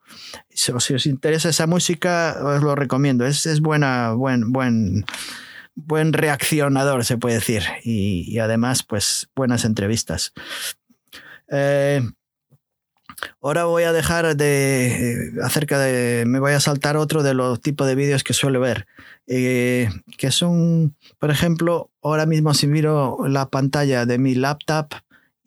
Si, 0.48 0.72
os 0.72 1.06
interesa 1.06 1.50
esa 1.50 1.66
música, 1.66 2.38
os 2.42 2.62
lo 2.62 2.74
recomiendo. 2.74 3.26
Es, 3.26 3.44
es 3.44 3.60
buena, 3.60 4.12
buen, 4.12 4.50
buen, 4.50 5.04
buen 5.74 6.14
reaccionador, 6.14 7.04
se 7.04 7.18
puede 7.18 7.34
decir. 7.34 7.64
Y, 7.84 8.38
además, 8.38 8.82
pues, 8.82 9.28
buenas 9.36 9.66
entrevistas. 9.66 10.32
Eh, 11.48 12.00
ahora 13.40 13.64
voy 13.64 13.84
a 13.84 13.92
dejar 13.92 14.36
de 14.36 15.12
eh, 15.12 15.32
acerca 15.42 15.78
de 15.78 16.24
me 16.26 16.40
voy 16.40 16.52
a 16.52 16.60
saltar 16.60 16.96
otro 16.96 17.22
de 17.22 17.34
los 17.34 17.60
tipos 17.60 17.86
de 17.86 17.94
vídeos 17.94 18.24
que 18.24 18.32
suelo 18.32 18.60
ver 18.60 18.86
eh, 19.26 19.88
que 20.18 20.30
son, 20.30 20.96
por 21.18 21.30
ejemplo, 21.30 21.90
ahora 22.02 22.26
mismo 22.26 22.54
si 22.54 22.66
miro 22.66 23.18
la 23.28 23.48
pantalla 23.48 24.04
de 24.04 24.18
mi 24.18 24.34
laptop 24.34 24.94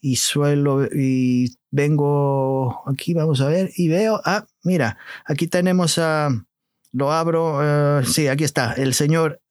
y 0.02 0.16
suelo 0.18 0.86
y 0.86 1.58
vengo 1.72 2.84
aquí, 2.88 3.14
vamos 3.14 3.42
a 3.42 3.48
ver, 3.48 3.72
y 3.76 3.90
veo, 3.90 4.22
ah, 4.24 4.46
mira, 4.64 4.98
aquí 5.26 5.48
tenemos 5.48 5.98
a, 5.98 6.30
lo 6.92 7.12
abro, 7.12 7.58
uh, 8.00 8.06
sí, 8.06 8.28
aquí 8.28 8.44
está, 8.44 8.74
el 8.74 8.94
señor 8.94 9.42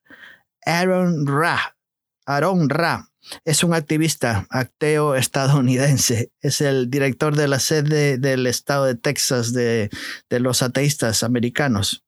Aaron 0.64 1.26
Ra, 1.26 1.76
Aaron 2.24 2.68
Ra. 2.70 3.10
Es 3.44 3.64
un 3.64 3.74
activista 3.74 4.46
ateo 4.50 5.14
estadounidense. 5.14 6.30
Es 6.40 6.60
el 6.60 6.90
director 6.90 7.36
de 7.36 7.48
la 7.48 7.58
sede 7.58 8.18
del 8.18 8.46
estado 8.46 8.86
de 8.86 8.94
Texas 8.94 9.52
de, 9.52 9.90
los 10.30 10.62
ateístas 10.62 11.22
americanos. 11.22 12.04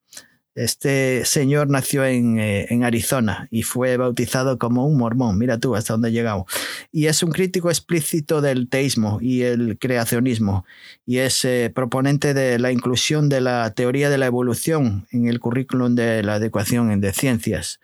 Este 0.54 1.26
señor 1.26 1.68
nació 1.68 2.02
eh, 2.06 2.66
en, 2.70 2.82
Arizona 2.82 3.46
y 3.50 3.62
fue 3.62 3.98
bautizado 3.98 4.58
como 4.58 4.86
un 4.86 4.96
mormón. 4.96 5.36
Mira 5.36 5.58
tú 5.58 5.76
hasta 5.76 5.92
dónde 5.92 6.12
llegado. 6.12 6.46
Y 6.90 7.06
es 7.06 7.22
un 7.22 7.30
crítico 7.30 7.68
explícito 7.68 8.40
del 8.40 8.70
teísmo 8.70 9.18
y 9.20 9.42
el 9.42 9.76
creacionismo. 9.78 10.64
Y 11.04 11.18
es 11.18 11.44
eh, 11.44 11.70
proponente 11.74 12.32
de 12.32 12.58
la 12.58 12.72
inclusión 12.72 13.28
de 13.28 13.42
la 13.42 13.70
teoría 13.74 14.08
de 14.08 14.16
la 14.16 14.26
evolución 14.26 15.06
en 15.10 15.28
el 15.28 15.40
currículum 15.40 15.94
de 15.94 16.22
la 16.22 16.36
adecuación 16.36 17.02
de 17.02 17.12
ciencias. 17.12 17.78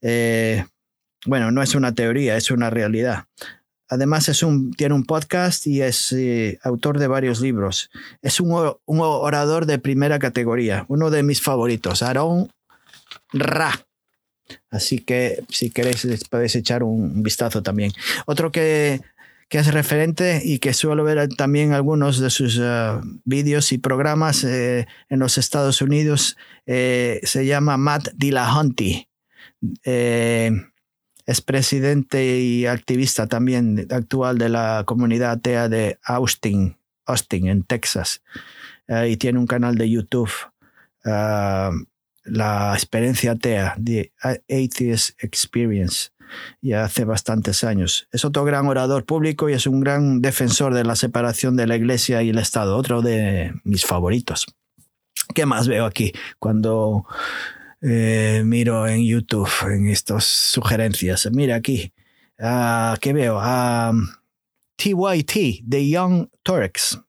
Eh, 0.00 0.64
bueno, 1.26 1.50
no 1.50 1.62
es 1.62 1.74
una 1.74 1.94
teoría, 1.94 2.36
es 2.36 2.50
una 2.50 2.70
realidad. 2.70 3.24
Además, 3.88 4.28
es 4.28 4.42
un, 4.42 4.72
tiene 4.72 4.94
un 4.94 5.04
podcast 5.04 5.66
y 5.66 5.80
es 5.80 6.12
eh, 6.12 6.58
autor 6.62 6.98
de 6.98 7.06
varios 7.06 7.40
libros. 7.40 7.90
Es 8.20 8.40
un, 8.40 8.50
un, 8.84 9.00
orador 9.00 9.66
de 9.66 9.78
primera 9.78 10.18
categoría, 10.18 10.84
uno 10.88 11.10
de 11.10 11.22
mis 11.22 11.40
favoritos, 11.40 12.02
Aaron 12.02 12.50
Ra. 13.32 13.72
Así 14.70 14.98
que 15.00 15.42
si 15.48 15.70
queréis 15.70 16.06
podéis 16.28 16.56
echar 16.56 16.82
un 16.82 17.22
vistazo 17.22 17.62
también. 17.62 17.92
Otro 18.26 18.50
que, 18.50 19.00
que 19.48 19.58
es 19.58 19.72
referente 19.72 20.42
y 20.44 20.58
que 20.58 20.74
suelo 20.74 21.04
ver 21.04 21.28
también 21.28 21.72
algunos 21.72 22.18
de 22.18 22.30
sus 22.30 22.58
uh, 22.58 23.00
vídeos 23.24 23.72
y 23.72 23.78
programas 23.78 24.42
eh, 24.44 24.86
en 25.08 25.18
los 25.20 25.38
Estados 25.38 25.80
Unidos 25.82 26.36
eh, 26.66 27.20
se 27.22 27.46
llama 27.46 27.76
Matt 27.76 28.08
Dillahunty. 28.14 29.08
Es 31.26 31.40
presidente 31.40 32.38
y 32.38 32.66
activista 32.66 33.26
también 33.26 33.86
actual 33.90 34.38
de 34.38 34.48
la 34.48 34.84
comunidad 34.86 35.32
atea 35.32 35.68
de 35.68 35.98
Austin, 36.04 36.76
Austin 37.04 37.48
en 37.48 37.64
Texas. 37.64 38.22
Eh, 38.86 39.10
y 39.10 39.16
tiene 39.16 39.40
un 39.40 39.48
canal 39.48 39.76
de 39.76 39.90
YouTube, 39.90 40.30
uh, 41.04 41.72
La 42.24 42.72
Experiencia 42.74 43.32
Atea, 43.32 43.76
The 43.82 44.12
Atheist 44.22 45.20
Experience, 45.22 46.10
ya 46.62 46.84
hace 46.84 47.04
bastantes 47.04 47.64
años. 47.64 48.08
Es 48.12 48.24
otro 48.24 48.44
gran 48.44 48.66
orador 48.68 49.04
público 49.04 49.48
y 49.48 49.54
es 49.54 49.66
un 49.66 49.80
gran 49.80 50.22
defensor 50.22 50.74
de 50.74 50.84
la 50.84 50.94
separación 50.94 51.56
de 51.56 51.66
la 51.66 51.76
iglesia 51.76 52.22
y 52.22 52.28
el 52.28 52.38
Estado, 52.38 52.76
otro 52.76 53.02
de 53.02 53.52
mis 53.64 53.84
favoritos. 53.84 54.46
¿Qué 55.34 55.44
más 55.44 55.66
veo 55.66 55.86
aquí? 55.86 56.12
Cuando 56.38 57.04
eh, 57.88 58.42
miro 58.44 58.86
en 58.86 59.04
YouTube, 59.04 59.48
en 59.70 59.88
estas 59.88 60.24
sugerencias. 60.24 61.28
Mira 61.32 61.54
aquí, 61.54 61.92
uh, 62.40 62.96
¿qué 63.00 63.12
veo? 63.12 63.40
TYT, 64.76 65.64
The 65.68 65.88
Young 65.88 66.28
Turks. 66.42 67.00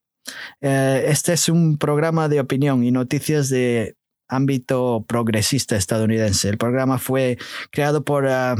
Eh, 0.61 1.05
este 1.07 1.33
es 1.33 1.49
un 1.49 1.77
programa 1.77 2.29
de 2.29 2.39
opinión 2.39 2.83
y 2.83 2.91
noticias 2.91 3.49
de 3.49 3.95
ámbito 4.27 5.03
progresista 5.07 5.75
estadounidense. 5.75 6.49
El 6.49 6.59
programa 6.59 6.99
fue 6.99 7.39
creado 7.71 8.03
por 8.03 8.27
ah, 8.27 8.55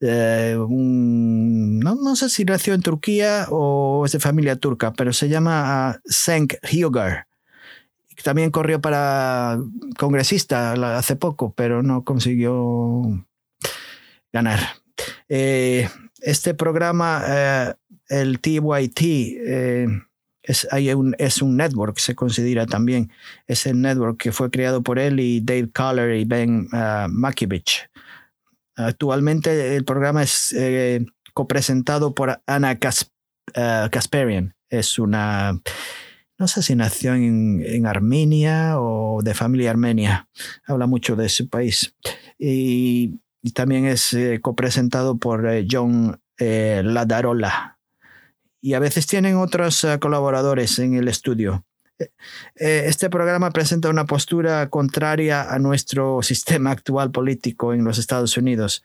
eh, 0.00 0.56
un, 0.56 1.80
no, 1.80 2.16
sé 2.16 2.30
si 2.30 2.44
nació 2.46 2.72
en 2.72 2.82
Turquía 2.82 3.46
o 3.50 4.06
es 4.06 4.12
de 4.12 4.20
familia 4.20 4.56
turca, 4.56 4.92
pero 4.94 5.12
se 5.12 5.28
llama 5.28 6.00
Senk 6.06 6.54
Hugar 6.72 7.26
también 8.22 8.50
corrió 8.50 8.80
para 8.80 9.58
congresista 9.98 10.72
hace 10.96 11.16
poco, 11.16 11.52
pero 11.54 11.82
no 11.82 12.04
consiguió 12.04 13.02
ganar. 14.32 14.60
Eh, 15.28 15.88
este 16.20 16.54
programa, 16.54 17.22
eh, 17.26 17.74
el 18.08 18.40
TYT, 18.40 19.00
eh, 19.00 19.86
es, 20.42 20.66
un, 20.94 21.14
es 21.18 21.42
un 21.42 21.56
network, 21.56 21.98
se 21.98 22.14
considera 22.14 22.66
también. 22.66 23.10
Es 23.46 23.66
el 23.66 23.80
network 23.80 24.18
que 24.18 24.32
fue 24.32 24.50
creado 24.50 24.82
por 24.82 24.98
él 24.98 25.20
y 25.20 25.40
Dave 25.40 25.70
Collar 25.72 26.10
y 26.10 26.24
Ben 26.24 26.68
uh. 26.72 27.08
Actualmente 28.74 29.76
el 29.76 29.84
programa 29.84 30.22
es 30.22 30.54
copresentado 31.34 32.14
por 32.14 32.40
Ana 32.46 32.78
Kasperian. 32.78 34.54
Es 34.70 34.98
una 34.98 35.60
no 36.42 36.48
sé 36.48 36.60
si 36.60 36.74
nació 36.74 37.14
en, 37.14 37.86
Armenia 37.86 38.80
o 38.80 39.22
de 39.22 39.32
familia 39.32 39.70
armenia. 39.70 40.28
Habla 40.66 40.88
mucho 40.88 41.14
de 41.14 41.26
ese 41.26 41.44
país. 41.44 41.94
Y, 42.36 43.20
también 43.54 43.86
es 43.86 44.12
eh, 44.12 44.40
copresentado 44.42 45.18
por 45.18 45.48
eh, 45.48 45.64
John 45.70 46.20
eh, 46.38 46.82
Ladarola. 46.84 47.78
Y 48.60 48.74
a 48.74 48.80
veces 48.80 49.06
tienen 49.06 49.36
otros 49.36 49.86
colaboradores 50.00 50.80
en 50.80 50.94
el 50.94 51.06
estudio. 51.06 51.64
Eh, 52.56 52.84
este 52.86 53.10
programa 53.10 53.50
presenta 53.50 53.88
una 53.88 54.04
postura 54.06 54.68
contraria 54.68 55.52
a 55.52 55.58
nuestro 55.58 56.22
sistema 56.22 56.70
actual 56.70 57.10
político 57.10 57.72
en 57.72 57.84
los 57.84 57.98
Estados 57.98 58.36
Unidos. 58.36 58.82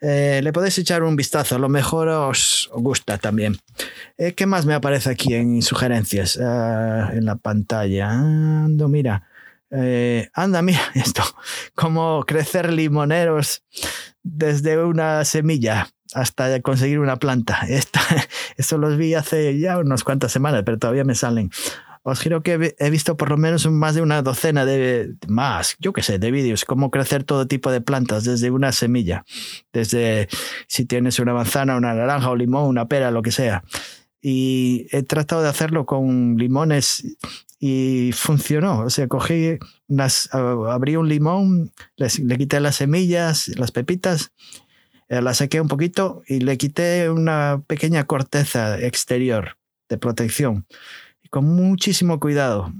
Eh, 0.00 0.40
le 0.42 0.52
podéis 0.52 0.78
echar 0.78 1.02
un 1.02 1.16
vistazo, 1.16 1.56
a 1.56 1.58
lo 1.58 1.68
mejor 1.68 2.08
os 2.08 2.70
gusta 2.74 3.18
también. 3.18 3.56
Eh, 4.18 4.32
¿Qué 4.34 4.46
más 4.46 4.66
me 4.66 4.74
aparece 4.74 5.10
aquí 5.10 5.34
en 5.34 5.62
sugerencias? 5.62 6.38
Ah, 6.40 7.10
en 7.12 7.24
la 7.24 7.36
pantalla. 7.36 8.10
Ando, 8.10 8.88
mira. 8.88 9.28
anda, 10.34 10.62
mira 10.62 10.82
esto. 10.94 11.22
Cómo 11.74 12.24
crecer 12.26 12.72
limoneros 12.72 13.62
desde 14.22 14.82
una 14.82 15.24
semilla. 15.24 15.88
hasta 16.14 16.60
conseguir 16.60 16.98
una 16.98 17.16
planta. 17.16 17.60
Esta, 17.68 18.00
esto 18.56 18.78
los 18.78 18.96
vi 18.96 19.14
hace 19.14 19.58
ya 19.58 19.78
unas 19.78 20.04
cuantas 20.04 20.32
semanas, 20.32 20.62
pero 20.64 20.78
todavía 20.78 21.04
me 21.04 21.14
salen. 21.14 21.50
Os 22.04 22.18
giro 22.18 22.42
que 22.42 22.74
he 22.78 22.90
visto 22.90 23.16
por 23.16 23.30
lo 23.30 23.36
menos 23.36 23.70
más 23.70 23.94
de 23.94 24.02
una 24.02 24.22
docena 24.22 24.64
de 24.64 25.14
más, 25.28 25.76
yo 25.78 25.92
qué 25.92 26.02
sé, 26.02 26.18
de 26.18 26.32
vídeos, 26.32 26.64
cómo 26.64 26.90
crecer 26.90 27.22
todo 27.22 27.46
tipo 27.46 27.70
de 27.70 27.80
plantas 27.80 28.24
desde 28.24 28.50
una 28.50 28.72
semilla, 28.72 29.24
desde 29.72 30.28
si 30.66 30.84
tienes 30.84 31.20
una 31.20 31.32
manzana, 31.32 31.76
una 31.76 31.94
naranja 31.94 32.30
o 32.30 32.36
limón, 32.36 32.66
una 32.66 32.88
pera, 32.88 33.12
lo 33.12 33.22
que 33.22 33.30
sea. 33.30 33.62
Y 34.20 34.86
he 34.90 35.04
tratado 35.04 35.42
de 35.42 35.48
hacerlo 35.48 35.86
con 35.86 36.36
limones 36.36 37.04
y 37.60 38.10
funcionó. 38.12 38.80
O 38.80 38.90
sea, 38.90 39.06
cogí, 39.06 39.58
abrí 40.32 40.96
un 40.96 41.08
limón, 41.08 41.72
le 41.96 42.36
quité 42.36 42.58
las 42.58 42.76
semillas, 42.76 43.46
las 43.56 43.70
pepitas, 43.70 44.32
eh, 45.08 45.22
la 45.22 45.34
sequé 45.34 45.60
un 45.60 45.68
poquito 45.68 46.22
y 46.26 46.40
le 46.40 46.58
quité 46.58 47.10
una 47.10 47.62
pequeña 47.64 48.04
corteza 48.04 48.80
exterior 48.80 49.56
de 49.88 49.98
protección 49.98 50.66
con 51.32 51.46
muchísimo 51.46 52.20
cuidado. 52.20 52.74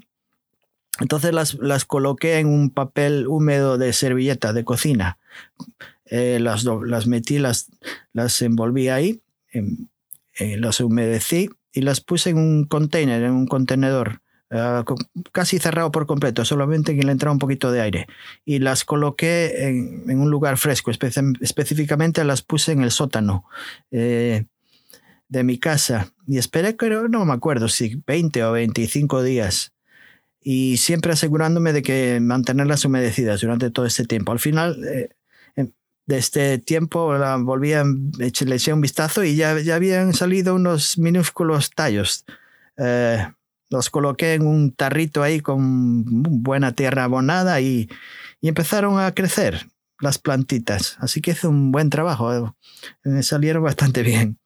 Entonces 1.00 1.32
las, 1.32 1.54
las 1.54 1.86
coloqué 1.86 2.38
en 2.38 2.48
un 2.48 2.68
papel 2.68 3.26
húmedo 3.26 3.78
de 3.78 3.94
servilleta 3.94 4.52
de 4.52 4.62
cocina. 4.62 5.18
Eh, 6.04 6.38
las, 6.38 6.64
las 6.64 7.06
metí, 7.06 7.38
las, 7.38 7.70
las 8.12 8.42
envolví 8.42 8.90
ahí, 8.90 9.22
eh, 9.54 10.58
las 10.58 10.80
humedecí 10.80 11.48
y 11.72 11.80
las 11.80 12.02
puse 12.02 12.28
en 12.28 12.36
un 12.36 12.66
container, 12.66 13.22
en 13.22 13.32
un 13.32 13.46
contenedor, 13.46 14.20
eh, 14.50 14.84
casi 15.32 15.58
cerrado 15.58 15.90
por 15.90 16.06
completo, 16.06 16.44
solamente 16.44 16.94
que 16.94 17.04
le 17.04 17.12
entraba 17.12 17.32
un 17.32 17.38
poquito 17.38 17.72
de 17.72 17.80
aire. 17.80 18.06
Y 18.44 18.58
las 18.58 18.84
coloqué 18.84 19.66
en, 19.66 20.10
en 20.10 20.20
un 20.20 20.30
lugar 20.30 20.58
fresco, 20.58 20.90
específicamente 20.90 22.22
las 22.22 22.42
puse 22.42 22.72
en 22.72 22.82
el 22.82 22.90
sótano 22.90 23.46
de 25.32 25.44
mi 25.44 25.58
casa 25.58 26.12
y 26.26 26.36
esperé, 26.36 26.76
creo, 26.76 27.08
no 27.08 27.24
me 27.24 27.32
acuerdo 27.32 27.68
si 27.68 28.02
20 28.06 28.44
o 28.44 28.52
25 28.52 29.22
días 29.22 29.72
y 30.42 30.76
siempre 30.76 31.12
asegurándome 31.12 31.72
de 31.72 31.82
que 31.82 32.20
mantenerlas 32.20 32.84
humedecidas 32.84 33.40
durante 33.40 33.70
todo 33.70 33.86
este 33.86 34.04
tiempo. 34.04 34.32
Al 34.32 34.40
final 34.40 34.84
eh, 34.84 35.08
em, 35.56 35.72
de 36.04 36.18
este 36.18 36.58
tiempo 36.58 37.14
la 37.14 37.36
volví 37.36 37.72
a, 37.72 37.84
le 37.84 38.26
eché 38.26 38.72
un 38.74 38.82
vistazo 38.82 39.24
y 39.24 39.34
ya, 39.34 39.58
ya 39.60 39.76
habían 39.76 40.12
salido 40.12 40.54
unos 40.54 40.98
minúsculos 40.98 41.70
tallos. 41.70 42.26
Eh, 42.76 43.26
los 43.70 43.88
coloqué 43.88 44.34
en 44.34 44.46
un 44.46 44.72
tarrito 44.72 45.22
ahí 45.22 45.40
con 45.40 46.04
buena 46.42 46.72
tierra 46.72 47.04
abonada 47.04 47.58
y, 47.62 47.88
y 48.42 48.48
empezaron 48.48 49.00
a 49.00 49.14
crecer 49.14 49.66
las 49.98 50.18
plantitas. 50.18 50.98
Así 50.98 51.22
que 51.22 51.30
hice 51.30 51.46
un 51.46 51.72
buen 51.72 51.88
trabajo. 51.88 52.54
Me 53.02 53.22
salieron 53.22 53.62
bastante 53.62 54.02
bien. 54.02 54.41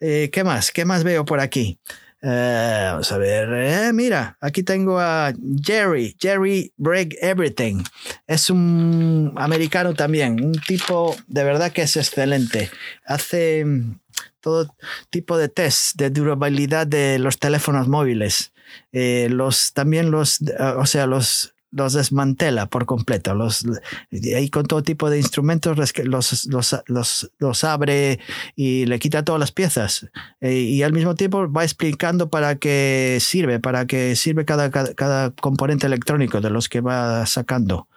Eh, 0.00 0.30
¿Qué 0.32 0.44
más? 0.44 0.70
¿Qué 0.70 0.84
más 0.84 1.04
veo 1.04 1.24
por 1.24 1.40
aquí? 1.40 1.78
Eh, 2.22 2.88
vamos 2.90 3.10
a 3.10 3.18
ver. 3.18 3.48
Eh, 3.52 3.92
mira, 3.92 4.36
aquí 4.40 4.62
tengo 4.62 5.00
a 5.00 5.32
Jerry, 5.62 6.16
Jerry 6.20 6.72
Break 6.76 7.16
Everything. 7.20 7.82
Es 8.26 8.50
un 8.50 9.32
americano 9.36 9.94
también, 9.94 10.44
un 10.44 10.52
tipo 10.52 11.16
de 11.26 11.44
verdad 11.44 11.72
que 11.72 11.82
es 11.82 11.96
excelente. 11.96 12.70
Hace 13.04 13.64
mm, 13.64 14.00
todo 14.40 14.74
tipo 15.10 15.36
de 15.36 15.48
test 15.48 15.96
de 15.96 16.10
durabilidad 16.10 16.86
de 16.86 17.18
los 17.18 17.38
teléfonos 17.38 17.88
móviles. 17.88 18.52
los, 18.92 19.72
también 19.72 20.10
los, 20.10 20.38
o 20.76 20.86
sea, 20.86 21.06
los 21.06 21.54
los 21.72 21.94
desmantela 21.94 22.66
por 22.66 22.86
completo. 22.86 23.34
Los, 23.34 23.64
ahí 24.36 24.48
con 24.50 24.66
todo 24.66 24.82
tipo 24.82 25.10
de 25.10 25.18
instrumentos 25.18 25.76
los, 26.04 26.46
los, 26.46 27.30
los, 27.38 27.64
abre 27.64 28.20
y 28.54 28.86
le 28.86 28.98
quita 28.98 29.24
todas 29.24 29.40
las 29.40 29.52
piezas. 29.52 30.08
Eh, 30.40 30.54
y 30.54 30.82
al 30.82 30.92
mismo 30.92 31.14
tiempo 31.14 31.50
va 31.50 31.64
explicando 31.64 32.30
para 32.30 32.56
qué 32.56 33.18
sirve, 33.20 33.58
para 33.58 33.86
qué 33.86 34.14
sirve 34.14 34.44
cada, 34.44 34.70
cada 34.70 35.30
componente 35.30 35.86
electrónico 35.86 36.40
de 36.40 36.50
los 36.50 36.68
que 36.68 36.80
va 36.80 37.26
sacando 37.26 37.88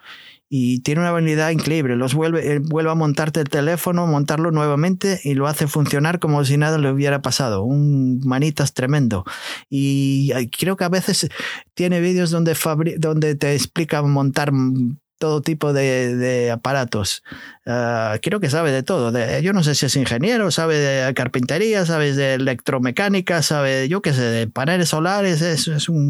y 0.58 0.80
tiene 0.80 1.02
una 1.02 1.10
habilidad 1.10 1.50
increíble. 1.50 1.98
Los 1.98 2.14
vuelve, 2.14 2.60
vuelve 2.60 2.90
a 2.90 2.96
montarte 2.96 3.42
el 3.42 3.50
teléfono, 3.50 4.08
montarlo 4.08 4.52
nuevamente 4.52 5.20
y 5.26 5.34
lo 5.34 5.48
hace 5.48 5.68
funcionar 5.68 6.20
como 6.20 6.46
si 6.46 6.56
nada 6.56 6.78
le 6.78 6.90
hubiera 6.90 7.22
pasado. 7.22 7.64
Un 7.64 8.22
manitas 8.24 8.74
tremendo. 8.74 9.26
Y 9.70 10.32
creo 10.58 10.78
que 10.78 10.86
a 10.86 10.90
veces 10.90 11.28
tiene 11.74 12.00
vídeos 12.00 12.32
donde, 12.32 12.56
donde 12.98 13.36
te 13.36 13.54
explica 13.54 14.02
montar 14.02 14.54
todo 15.18 15.42
tipo 15.42 15.74
de, 15.74 16.50
aparatos. 16.54 17.22
Ah, 17.66 18.18
creo 18.22 18.40
que 18.40 18.50
sabe 18.50 18.72
de 18.72 18.82
todo. 18.82 19.12
yo 19.42 19.52
no 19.52 19.62
sé 19.62 19.76
si 19.76 19.88
es 19.88 19.96
ingeniero, 19.98 20.52
sabe 20.52 20.78
de 20.78 21.14
carpintería, 21.16 21.86
sabe 21.86 22.14
de 22.14 22.36
electromecánica, 22.36 23.42
sabe, 23.42 23.90
yo 23.90 24.02
qué 24.02 24.14
sé, 24.14 24.22
de 24.22 24.48
paneles 24.48 24.88
solares. 24.88 25.42
Es, 25.42 25.68
es 25.68 25.90
un 25.90 26.08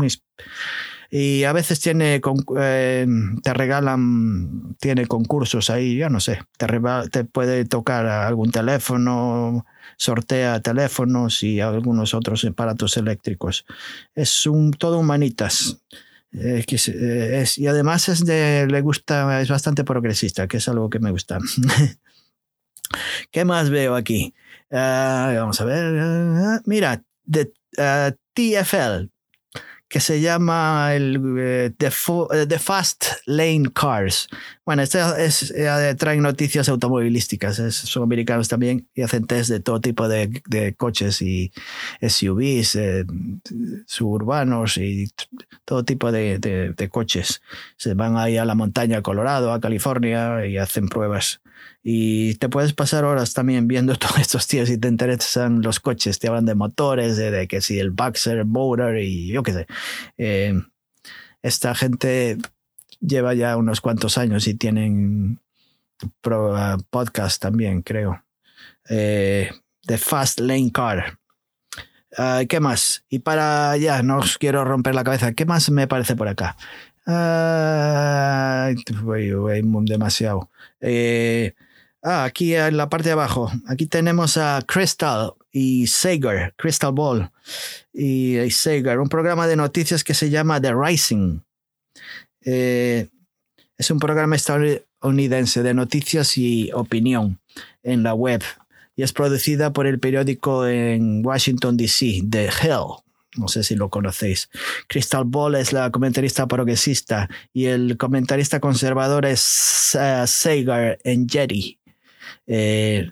y 1.09 1.43
a 1.43 1.53
veces 1.53 1.79
tiene, 1.79 2.21
eh, 2.59 3.07
te 3.43 3.53
regalan, 3.53 4.75
tiene 4.79 5.05
concursos 5.07 5.69
ahí, 5.69 5.95
yo 5.97 6.09
no 6.09 6.19
sé, 6.19 6.41
te, 6.57 7.23
puede 7.25 7.65
tocar 7.65 8.05
algún 8.05 8.51
teléfono, 8.51 9.65
sortea 9.97 10.61
teléfonos 10.61 11.43
y 11.43 11.59
algunos 11.61 12.13
otros 12.13 12.43
aparatos 12.45 12.97
eléctricos. 12.97 13.65
Es 14.13 14.45
un 14.45 14.71
todo 14.71 14.99
humanitas. 14.99 15.77
Eh, 16.33 16.65
eh, 16.67 17.45
y 17.55 17.67
además 17.67 18.09
es 18.09 18.25
de, 18.25 18.67
le 18.69 18.81
gusta, 18.81 19.41
es 19.41 19.49
bastante 19.49 19.83
progresista, 19.83 20.47
que 20.47 20.57
es 20.57 20.67
algo 20.67 20.89
que 20.89 20.99
me 20.99 21.11
gusta. 21.11 21.39
¿Qué 23.31 23.45
más 23.45 23.69
veo 23.69 23.95
aquí? 23.95 24.33
Ah, 24.71 25.33
vamos 25.35 25.61
a 25.61 25.65
ver. 25.65 26.61
mira, 26.65 27.03
de 27.23 27.53
TFL, 28.33 29.09
que 29.87 29.99
se 29.99 30.19
llama 30.19 30.93
el, 30.95 31.37
eh, 31.37 31.65
eh, 31.77 32.45
The, 32.47 32.59
Fast 32.59 33.05
Lane 33.25 33.71
Cars. 33.73 34.27
Bueno, 34.65 34.81
este 34.81 34.99
es, 35.19 35.51
eh, 35.51 35.95
traen 35.97 36.21
noticias 36.21 36.67
automovilísticas, 36.69 37.57
son 37.57 38.03
americanos 38.03 38.47
también 38.47 38.87
y 38.95 39.03
hacen 39.03 39.27
test 39.27 39.49
de 39.49 39.59
todo 39.59 39.79
tipo 39.81 40.07
de, 40.07 40.41
de 40.47 40.73
coches 40.73 41.21
y 41.21 41.51
SUVs, 42.01 42.77
suburbanos 43.85 44.77
y 44.77 45.07
todo 45.65 45.85
tipo 45.85 46.11
de, 46.11 46.39
de, 46.39 46.89
coches. 46.89 47.41
Se 47.77 47.93
van 47.93 48.17
ahí 48.17 48.37
a 48.37 48.45
la 48.45 48.55
montaña 48.55 49.01
Colorado, 49.01 49.53
a 49.53 49.59
California 49.59 50.45
y 50.45 50.57
hacen 50.57 50.87
pruebas. 50.87 51.41
Y 51.83 52.35
te 52.35 52.49
puedes 52.49 52.73
pasar 52.73 53.05
horas 53.05 53.33
también 53.33 53.67
viendo 53.67 53.95
todos 53.97 54.17
estos 54.19 54.47
tíos 54.47 54.69
y 54.69 54.77
te 54.77 54.87
interesan 54.87 55.61
los 55.61 55.79
coches, 55.79 56.19
te 56.19 56.27
hablan 56.27 56.45
de 56.45 56.55
motores, 56.55 57.17
de, 57.17 57.47
que 57.47 57.61
si 57.61 57.79
el 57.79 57.91
Boxer 57.91 58.45
Motor 58.45 58.99
y 58.99 59.27
yo 59.27 59.43
qué 59.43 59.53
sé. 59.53 59.67
Eh, 60.17 60.53
esta 61.41 61.75
gente 61.75 62.37
lleva 62.99 63.33
ya 63.33 63.55
unos 63.57 63.81
cuantos 63.81 64.17
años 64.17 64.47
y 64.47 64.55
tienen 64.55 65.39
uh, 66.25 66.81
podcast 66.89 67.41
también, 67.41 67.81
creo. 67.81 68.23
Eh, 68.89 69.51
The 69.85 69.97
Fast 69.97 70.39
Lane 70.39 70.71
Car. 70.71 71.19
Uh, 72.17 72.47
¿Qué 72.47 72.59
más? 72.59 73.03
Y 73.09 73.19
para 73.19 73.75
ya, 73.77 74.01
no 74.01 74.17
os 74.17 74.37
quiero 74.37 74.63
romper 74.63 74.95
la 74.95 75.03
cabeza. 75.03 75.33
¿Qué 75.33 75.45
más 75.45 75.69
me 75.69 75.87
parece 75.87 76.15
por 76.15 76.27
acá? 76.27 76.55
Uh, 77.05 78.73
demasiado. 79.83 80.49
Eh, 80.87 81.53
Ah, 82.07 82.23
aquí 82.25 82.53
en 82.53 82.77
la 82.77 82.87
parte 82.87 83.09
de 83.09 83.13
abajo. 83.13 83.51
Aquí 83.67 83.87
tenemos 83.87 84.37
a 84.37 84.63
Crystal 84.67 85.33
y 85.51 85.87
Sager, 85.87 86.53
Crystal 86.55 86.91
Ball 86.91 87.31
y, 87.91 88.37
Sager, 88.51 88.99
un 88.99 89.09
programa 89.09 89.47
de 89.47 89.55
noticias 89.55 90.03
que 90.03 90.13
se 90.13 90.29
llama 90.29 90.61
The 90.61 90.75
Rising. 90.75 91.39
Eh, 92.41 93.09
es 93.75 93.89
un 93.89 93.97
programa 93.97 94.35
estadounidense 94.35 95.63
de 95.63 95.73
noticias 95.73 96.37
y 96.37 96.69
opinión 96.75 97.39
en 97.81 98.03
la 98.03 98.13
web 98.13 98.43
y 98.95 99.01
es 99.01 99.11
producida 99.11 99.73
por 99.73 99.87
el 99.87 99.99
periódico 99.99 100.67
en 100.67 101.25
Washington, 101.25 101.75
D.C., 101.75 102.21
The 102.29 102.49
Hill. 102.61 103.04
No 103.37 103.47
sé 103.47 103.63
si 103.63 103.75
lo 103.75 103.89
conocéis. 103.89 104.49
Crystal 104.87 105.23
Ball 105.25 105.55
es 105.55 105.73
la 105.73 105.91
comentarista 105.91 106.47
progresista 106.47 107.29
y 107.53 107.65
el 107.65 107.97
comentarista 107.97 108.59
conservador 108.59 109.25
es 109.25 109.95
uh, 109.95 110.25
Sager 110.25 110.99
en 111.03 111.27
Jetty. 111.27 111.79
Eh, 112.47 113.11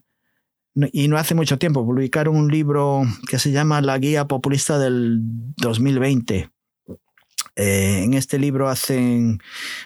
y 0.92 1.08
no 1.08 1.18
hace 1.18 1.36
mucho 1.36 1.60
tiempo 1.60 1.86
publicaron 1.86 2.36
un 2.36 2.50
libro 2.50 3.04
que 3.30 3.38
se 3.38 3.52
llama 3.52 3.82
La 3.82 3.98
Guía 4.00 4.28
Populista 4.28 4.80
del 4.80 5.20
2020. 5.58 6.50
Eh, 7.56 8.02
en 8.04 8.16
este 8.16 8.40
libro 8.40 8.68
hacen, 8.68 9.40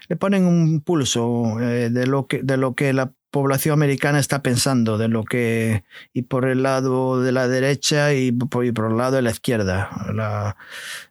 le 0.07 0.15
ponen 0.15 0.45
un 0.45 0.79
pulso 0.79 1.59
eh, 1.59 1.89
de, 1.89 2.07
lo 2.07 2.27
que, 2.27 2.41
de 2.41 2.55
lo 2.55 2.75
que 2.75 2.93
la 2.93 3.11
población 3.29 3.73
americana 3.73 4.19
está 4.19 4.41
pensando, 4.41 4.97
de 4.97 5.09
lo 5.09 5.25
que, 5.25 5.83
y 6.13 6.23
por 6.23 6.45
el 6.45 6.63
lado 6.63 7.21
de 7.21 7.33
la 7.33 7.47
derecha 7.47 8.13
y 8.13 8.31
por, 8.31 8.65
el 8.65 8.97
lado 8.97 9.17
de 9.17 9.21
la 9.21 9.31
izquierda. 9.31 9.89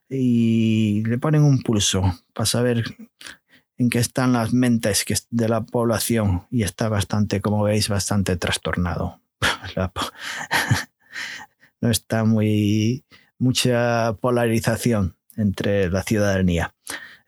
y 0.09 1.03
le 1.07 1.19
ponen 1.19 1.43
un 1.43 1.63
pulso 1.63 2.03
para 2.33 2.47
saber 2.47 2.85
en 3.79 3.91
que 3.91 3.99
están 3.99 4.33
las 4.33 4.55
mentes 4.55 5.05
de 5.31 5.49
la 5.49 5.61
población 5.61 6.47
y 6.51 6.63
está 6.63 6.89
bastante, 6.89 7.43
como 7.43 7.65
veis, 7.65 7.89
bastante 7.89 8.37
trastornado. 8.37 9.21
no 11.81 11.91
está 11.91 12.25
muy 12.25 13.05
mucha 13.39 14.17
polarización 14.21 15.17
entre 15.37 15.91
la 15.91 16.03
ciudadanía. 16.03 16.75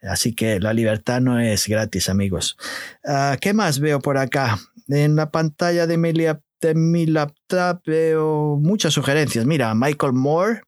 Así 0.01 0.33
que 0.33 0.59
la 0.59 0.73
libertad 0.73 1.21
no 1.21 1.39
es 1.39 1.67
gratis, 1.67 2.09
amigos. 2.09 2.57
Ah, 3.05 3.37
¿Qué 3.39 3.53
más 3.53 3.79
veo 3.79 3.99
por 3.99 4.17
acá? 4.17 4.59
En 4.87 5.15
la 5.15 5.29
pantalla 5.29 5.85
de 5.87 5.97
mi, 5.97 7.05
laptop 7.05 7.81
veo 7.85 8.57
muchas 8.61 8.93
sugerencias. 8.93 9.45
Mira, 9.45 9.73
Michael 9.75 10.13
Moore. 10.13 10.61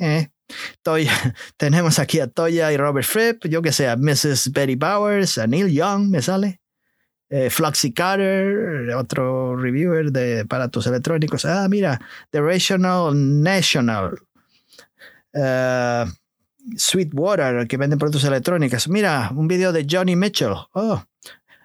Eh, 0.00 0.28
Toya, 0.82 1.12
tenemos 1.56 1.98
aquí 1.98 2.20
a 2.20 2.28
Toya 2.28 2.72
y 2.72 2.76
Robert 2.76 3.06
Fripp, 3.06 3.46
yo 3.46 3.60
que 3.60 3.72
sé, 3.72 3.88
a 3.88 3.96
Mrs. 3.96 4.52
Betty 4.52 4.76
Bowers, 4.76 5.38
a 5.38 5.46
Neil 5.46 5.68
Young, 5.68 6.08
me 6.08 6.22
sale. 6.22 6.60
Eh, 7.30 7.50
Carter, 7.94 8.90
otro 8.94 9.54
reviewer 9.54 10.10
de 10.10 10.40
aparatos 10.40 10.86
electrónicos. 10.86 11.44
Ah, 11.44 11.68
mira, 11.68 12.00
The 12.30 12.40
Rational 12.40 13.12
National. 13.14 14.18
Uh, 15.34 16.10
Sweetwater, 16.76 17.66
que 17.66 17.76
vende 17.76 17.96
productos 17.96 18.24
electrónicos. 18.24 18.88
Mira, 18.88 19.30
un 19.34 19.48
video 19.48 19.72
de 19.72 19.86
Johnny 19.88 20.16
Mitchell. 20.16 20.54
Oh. 20.72 21.02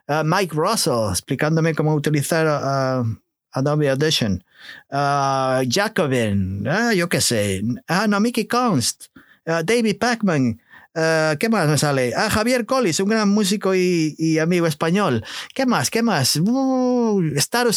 Uh, 0.07 0.23
Mike 0.23 0.53
Russell 0.55 1.11
explicándome 1.11 1.73
cómo 1.73 1.93
utilizar 1.95 2.45
uh, 2.45 3.05
Adobe 3.51 3.89
Audition. 3.89 4.43
Uh, 4.89 5.63
Jacobin, 5.67 6.67
ah, 6.67 6.93
yo 6.93 7.07
qué 7.07 7.21
sé. 7.21 7.61
Ah, 7.87 8.07
no, 8.07 8.19
Mickey 8.19 8.45
Const. 8.45 9.07
David 9.45 9.97
Pacman. 9.99 10.61
¿Qué 10.93 11.49
más 11.49 11.67
me 11.67 11.77
sale? 11.77 12.13
Ah, 12.15 12.29
Javier 12.29 12.65
Collis, 12.65 12.99
un 12.99 13.09
gran 13.09 13.29
músico 13.29 13.73
y, 13.73 14.37
amigo 14.39 14.67
español. 14.67 15.23
¿Qué 15.55 15.65
más? 15.65 15.89
¿Qué 15.89 16.03
más? 16.03 16.35
Uh, 16.37 17.21
Star. 17.35 17.67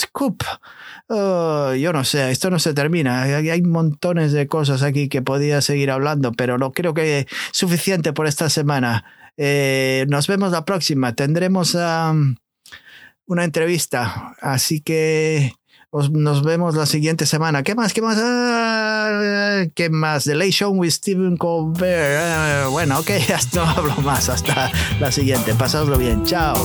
Oh, 1.08 1.74
yo 1.74 1.92
no 1.92 2.04
sé, 2.04 2.30
esto 2.30 2.50
no 2.50 2.58
se 2.58 2.74
termina. 2.74 3.22
Hay, 3.22 3.62
montones 3.62 4.32
de 4.32 4.46
cosas 4.46 4.82
aquí 4.82 5.08
que 5.08 5.22
podía 5.22 5.60
seguir 5.60 5.90
hablando, 5.90 6.32
pero 6.32 6.58
no 6.58 6.72
creo 6.72 6.94
que 6.94 7.26
suficiente 7.52 8.12
por 8.12 8.26
esta 8.26 8.50
semana. 8.50 9.04
Eh, 9.36 10.06
nos 10.08 10.26
vemos 10.26 10.52
la 10.52 10.64
próxima. 10.64 11.14
Tendremos 11.14 11.74
una 11.74 13.44
entrevista, 13.44 14.34
así 14.40 14.80
que 14.80 15.52
nos 15.92 16.42
vemos 16.42 16.74
la 16.74 16.86
siguiente 16.86 17.26
semana. 17.26 17.62
¿Qué 17.62 17.74
más? 17.74 17.92
¿Qué 17.92 18.02
más? 18.02 18.18
Ah, 18.20 19.64
¿Qué 19.74 19.88
más? 19.90 20.24
The 20.24 20.34
Late 20.34 20.50
Show 20.52 20.72
with 20.72 20.90
Stephen 20.90 21.36
Colbert. 21.36 22.18
Ah, 22.20 22.68
bueno, 22.70 22.98
ok, 22.98 23.10
no 23.54 23.62
hablo 23.62 23.96
más. 24.02 24.28
Hasta 24.28 24.70
la 25.00 25.10
siguiente. 25.10 25.54
Pasadlo 25.54 25.96
bien. 25.98 26.24
Chao. 26.24 26.56